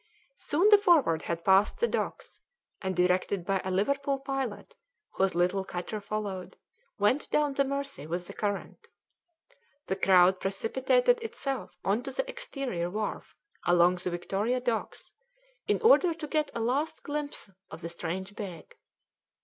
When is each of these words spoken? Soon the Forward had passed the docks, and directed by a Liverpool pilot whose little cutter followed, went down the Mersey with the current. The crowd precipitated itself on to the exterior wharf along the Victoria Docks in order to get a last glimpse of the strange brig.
Soon 0.37 0.67
the 0.69 0.79
Forward 0.79 1.21
had 1.21 1.45
passed 1.45 1.77
the 1.77 1.87
docks, 1.87 2.39
and 2.81 2.95
directed 2.95 3.45
by 3.45 3.61
a 3.63 3.69
Liverpool 3.69 4.17
pilot 4.17 4.73
whose 5.11 5.35
little 5.35 5.63
cutter 5.63 6.01
followed, 6.01 6.57
went 6.97 7.29
down 7.29 7.53
the 7.53 7.63
Mersey 7.63 8.07
with 8.07 8.25
the 8.25 8.33
current. 8.33 8.87
The 9.85 9.95
crowd 9.95 10.39
precipitated 10.39 11.19
itself 11.21 11.77
on 11.85 12.01
to 12.01 12.11
the 12.11 12.27
exterior 12.27 12.89
wharf 12.89 13.35
along 13.63 13.97
the 13.97 14.09
Victoria 14.09 14.59
Docks 14.59 15.13
in 15.67 15.79
order 15.83 16.15
to 16.15 16.27
get 16.27 16.49
a 16.55 16.59
last 16.59 17.03
glimpse 17.03 17.51
of 17.69 17.81
the 17.81 17.87
strange 17.89 18.35
brig. 18.35 18.75